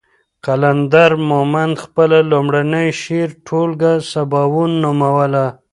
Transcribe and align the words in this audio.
قلندر 0.45 1.11
مومند 1.29 1.75
خپله 1.83 2.17
لومړۍ 2.31 2.87
شعري 3.01 3.35
ټولګه 3.47 3.93
سباوون 4.11 4.71
نوموله. 4.83 5.45